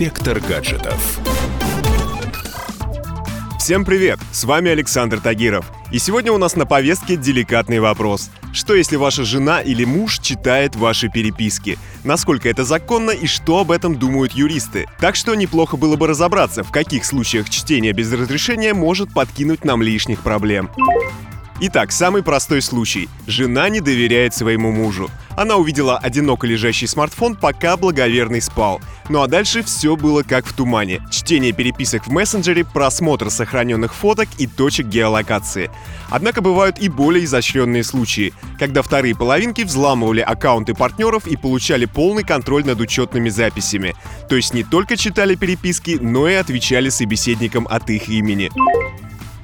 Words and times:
Инспектор 0.00 0.40
гаджетов. 0.40 1.20
Всем 3.58 3.84
привет! 3.84 4.18
С 4.32 4.44
вами 4.44 4.70
Александр 4.70 5.20
Тагиров. 5.20 5.70
И 5.92 5.98
сегодня 5.98 6.32
у 6.32 6.38
нас 6.38 6.56
на 6.56 6.64
повестке 6.64 7.16
деликатный 7.16 7.80
вопрос. 7.80 8.30
Что 8.54 8.74
если 8.74 8.96
ваша 8.96 9.24
жена 9.24 9.60
или 9.60 9.84
муж 9.84 10.18
читает 10.20 10.74
ваши 10.74 11.10
переписки? 11.10 11.78
Насколько 12.02 12.48
это 12.48 12.64
законно 12.64 13.10
и 13.10 13.26
что 13.26 13.58
об 13.58 13.70
этом 13.70 13.94
думают 13.98 14.32
юристы? 14.32 14.86
Так 15.00 15.16
что 15.16 15.34
неплохо 15.34 15.76
было 15.76 15.96
бы 15.96 16.06
разобраться, 16.06 16.64
в 16.64 16.72
каких 16.72 17.04
случаях 17.04 17.50
чтение 17.50 17.92
без 17.92 18.10
разрешения 18.10 18.72
может 18.72 19.12
подкинуть 19.12 19.66
нам 19.66 19.82
лишних 19.82 20.22
проблем. 20.22 20.70
Итак, 21.60 21.92
самый 21.92 22.22
простой 22.22 22.62
случай. 22.62 23.10
Жена 23.26 23.68
не 23.68 23.82
доверяет 23.82 24.32
своему 24.32 24.72
мужу. 24.72 25.10
Она 25.40 25.56
увидела 25.56 25.96
одиноко 25.96 26.46
лежащий 26.46 26.86
смартфон, 26.86 27.34
пока 27.34 27.78
благоверный 27.78 28.42
спал. 28.42 28.78
Ну 29.08 29.22
а 29.22 29.26
дальше 29.26 29.62
все 29.62 29.96
было 29.96 30.22
как 30.22 30.44
в 30.44 30.52
тумане. 30.52 31.00
Чтение 31.10 31.52
переписок 31.52 32.06
в 32.06 32.10
мессенджере, 32.12 32.62
просмотр 32.62 33.30
сохраненных 33.30 33.94
фоток 33.94 34.28
и 34.36 34.46
точек 34.46 34.88
геолокации. 34.88 35.70
Однако 36.10 36.42
бывают 36.42 36.78
и 36.78 36.90
более 36.90 37.24
изощренные 37.24 37.84
случаи, 37.84 38.34
когда 38.58 38.82
вторые 38.82 39.16
половинки 39.16 39.62
взламывали 39.62 40.20
аккаунты 40.20 40.74
партнеров 40.74 41.26
и 41.26 41.38
получали 41.38 41.86
полный 41.86 42.22
контроль 42.22 42.66
над 42.66 42.78
учетными 42.78 43.30
записями. 43.30 43.94
То 44.28 44.36
есть 44.36 44.52
не 44.52 44.62
только 44.62 44.98
читали 44.98 45.36
переписки, 45.36 45.96
но 45.98 46.28
и 46.28 46.34
отвечали 46.34 46.90
собеседникам 46.90 47.66
от 47.70 47.88
их 47.88 48.10
имени. 48.10 48.50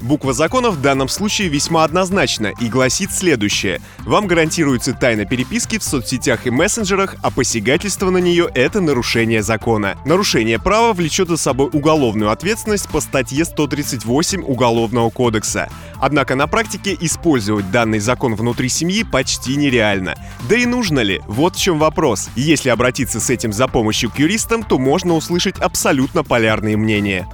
Буква 0.00 0.32
закона 0.32 0.70
в 0.70 0.80
данном 0.80 1.08
случае 1.08 1.48
весьма 1.48 1.84
однозначна 1.84 2.52
и 2.60 2.68
гласит 2.68 3.12
следующее. 3.12 3.80
Вам 4.00 4.26
гарантируется 4.26 4.92
тайна 4.92 5.24
переписки 5.24 5.78
в 5.78 5.82
соцсетях 5.82 6.46
и 6.46 6.50
мессенджерах, 6.50 7.16
а 7.22 7.30
посягательство 7.30 8.10
на 8.10 8.18
нее— 8.18 8.48
это 8.54 8.80
нарушение 8.80 9.42
закона. 9.42 9.96
Нарушение 10.04 10.58
права 10.58 10.92
влечет 10.92 11.28
за 11.28 11.36
собой 11.36 11.70
уголовную 11.72 12.30
ответственность 12.30 12.88
по 12.88 13.00
статье 13.00 13.44
138 13.44 14.42
Уголовного 14.42 15.10
кодекса. 15.10 15.68
Однако 15.98 16.34
на 16.34 16.46
практике 16.46 16.96
использовать 17.00 17.70
данный 17.70 17.98
закон 17.98 18.34
внутри 18.34 18.68
семьи 18.68 19.02
почти 19.02 19.56
нереально. 19.56 20.14
Да 20.48 20.56
и 20.56 20.66
нужно 20.66 21.00
ли? 21.00 21.20
Вот 21.26 21.56
в 21.56 21.60
чем 21.60 21.78
вопрос. 21.78 22.28
Если 22.36 22.68
обратиться 22.68 23.18
с 23.18 23.30
этим 23.30 23.52
за 23.52 23.66
помощью 23.66 24.10
к 24.10 24.18
юристам, 24.18 24.62
то 24.62 24.78
можно 24.78 25.14
услышать 25.14 25.58
абсолютно 25.58 26.22
полярные 26.22 26.76
мнения. 26.76 27.26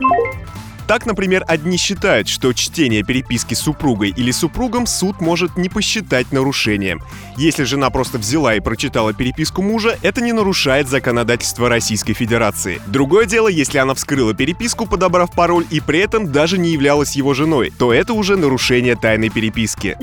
Так, 0.87 1.07
например, 1.07 1.45
одни 1.47 1.77
считают, 1.77 2.29
что 2.29 2.53
чтение 2.53 3.03
переписки 3.03 3.55
с 3.55 3.61
супругой 3.61 4.11
или 4.11 4.31
супругом 4.31 4.87
суд 4.87 5.21
может 5.21 5.57
не 5.57 5.69
посчитать 5.69 6.33
нарушением. 6.33 7.01
Если 7.37 7.65
жена 7.65 7.91
просто 7.91 8.19
взяла 8.19 8.55
и 8.55 8.61
прочитала 8.61 9.15
переписку 9.15 9.63
мужа, 9.63 9.97
это 10.03 10.21
не 10.21 10.33
нарушает 10.33 10.89
законодательство 10.89 11.69
Российской 11.69 12.13
Федерации. 12.13 12.81
Другое 12.87 13.27
дело, 13.27 13.49
если 13.49 13.79
она 13.79 13.95
вскрыла 13.95 14.35
переписку, 14.35 14.87
подобрав 14.87 15.33
пароль, 15.33 15.67
и 15.71 15.81
при 15.81 16.01
этом 16.01 16.31
даже 16.31 16.59
не 16.59 16.71
являлась 16.71 17.17
его 17.17 17.35
женой, 17.35 17.73
то 17.79 17.93
это 17.93 18.13
уже 18.13 18.37
нарушение 18.37 18.97
тайной 18.97 19.31
переписки. 19.31 19.97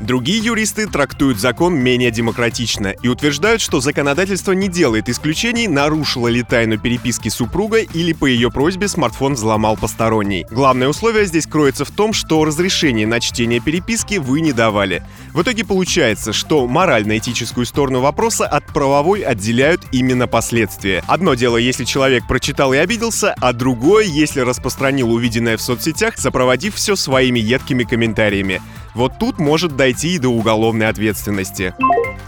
Другие 0.00 0.38
юристы 0.38 0.86
трактуют 0.86 1.38
закон 1.38 1.74
менее 1.74 2.10
демократично 2.10 2.88
и 2.88 3.08
утверждают, 3.08 3.60
что 3.60 3.80
законодательство 3.80 4.52
не 4.52 4.68
делает 4.68 5.08
исключений, 5.08 5.68
нарушило 5.68 6.28
ли 6.28 6.42
тайну 6.42 6.78
переписки 6.78 7.28
супруга 7.28 7.78
или 7.78 8.12
по 8.12 8.26
ее 8.26 8.50
просьбе 8.50 8.88
смартфон 8.88 9.34
взломал 9.34 9.76
посторонний. 9.76 10.46
Главное 10.50 10.88
условие 10.88 11.26
здесь 11.26 11.46
кроется 11.46 11.84
в 11.84 11.90
том, 11.90 12.12
что 12.12 12.44
разрешение 12.44 13.06
на 13.06 13.20
чтение 13.20 13.60
переписки 13.60 14.16
вы 14.16 14.40
не 14.40 14.52
давали. 14.52 15.02
В 15.32 15.42
итоге 15.42 15.64
получается, 15.64 16.32
что 16.32 16.66
морально-этическую 16.66 17.66
сторону 17.66 18.00
вопроса 18.00 18.46
от 18.46 18.66
правовой 18.66 19.20
отделяют 19.20 19.82
именно 19.92 20.26
последствия. 20.26 21.02
Одно 21.06 21.34
дело, 21.34 21.56
если 21.56 21.84
человек 21.84 22.26
прочитал 22.26 22.72
и 22.72 22.78
обиделся, 22.78 23.34
а 23.40 23.52
другое, 23.52 24.04
если 24.04 24.40
распространил 24.40 25.12
увиденное 25.12 25.56
в 25.56 25.62
соцсетях, 25.62 26.18
сопроводив 26.18 26.74
все 26.74 26.96
своими 26.96 27.38
едкими 27.38 27.84
комментариями. 27.84 28.60
Вот 28.94 29.18
тут 29.18 29.38
может 29.38 29.76
дойти 29.76 30.14
и 30.14 30.18
до 30.18 30.28
уголовной 30.28 30.88
ответственности. 30.88 31.74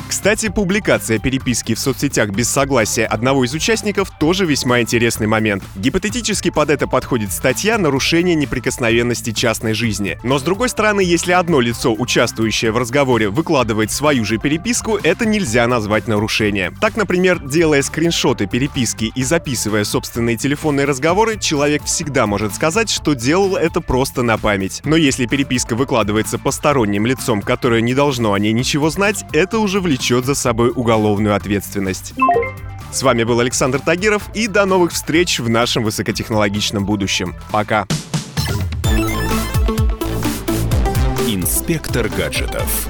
Кстати, 0.08 0.48
публикация 0.48 1.18
переписки 1.18 1.74
в 1.74 1.80
соцсетях 1.80 2.30
без 2.30 2.48
согласия 2.48 3.06
одного 3.06 3.44
из 3.44 3.54
участников 3.54 4.10
тоже 4.20 4.46
весьма 4.46 4.80
интересный 4.80 5.26
момент. 5.26 5.64
Гипотетически 5.74 6.50
под 6.50 6.70
это 6.70 6.86
подходит 6.86 7.32
статья 7.32 7.76
«Нарушение 7.76 8.36
неприкосновенности 8.36 9.32
частной 9.32 9.74
жизни». 9.74 10.16
Но 10.22 10.38
с 10.38 10.42
другой 10.42 10.68
стороны, 10.68 11.00
если 11.00 11.32
одно 11.32 11.58
лицо, 11.60 11.92
участвующее 11.92 12.70
в 12.70 12.78
разговоре, 12.78 13.30
выкладывает 13.30 13.90
свою 13.90 14.24
же 14.24 14.38
переписку, 14.38 14.96
это 15.02 15.26
нельзя 15.26 15.66
назвать 15.66 16.06
нарушением. 16.06 16.76
Так, 16.80 16.96
например, 16.96 17.40
делая 17.40 17.82
скриншоты 17.82 18.46
переписки 18.46 19.10
и 19.12 19.24
записывая 19.24 19.82
собственные 19.82 20.36
телефонные 20.36 20.86
разговоры, 20.86 21.36
человек 21.36 21.82
всегда 21.84 22.28
может 22.28 22.54
сказать, 22.54 22.90
что 22.90 23.14
делал 23.14 23.56
это 23.56 23.80
просто 23.80 24.22
на 24.22 24.38
память. 24.38 24.82
Но 24.84 24.94
если 24.94 25.26
переписка 25.26 25.74
выкладывается 25.74 26.38
посторонним 26.38 27.06
лицом, 27.06 27.42
которое 27.42 27.80
не 27.80 27.94
должно 27.94 28.34
о 28.34 28.38
ней 28.38 28.52
ничего 28.52 28.88
знать, 28.90 29.24
это 29.32 29.58
уже 29.58 29.80
влияет 29.80 29.95
влечет 29.96 30.26
за 30.26 30.34
собой 30.34 30.72
уголовную 30.74 31.34
ответственность. 31.34 32.12
С 32.92 33.02
вами 33.02 33.24
был 33.24 33.40
Александр 33.40 33.80
Тагиров 33.80 34.28
и 34.34 34.46
до 34.46 34.66
новых 34.66 34.92
встреч 34.92 35.38
в 35.38 35.48
нашем 35.48 35.84
высокотехнологичном 35.84 36.84
будущем. 36.84 37.34
Пока. 37.50 37.86
Инспектор 41.26 42.08
гаджетов. 42.08 42.88